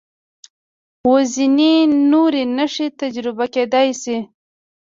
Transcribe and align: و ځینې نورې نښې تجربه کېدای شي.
و 1.09 1.11
ځینې 1.33 1.73
نورې 2.11 2.43
نښې 2.57 2.87
تجربه 3.01 3.45
کېدای 3.55 3.89
شي. 4.01 4.17